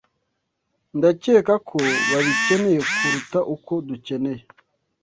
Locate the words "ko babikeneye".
1.69-2.79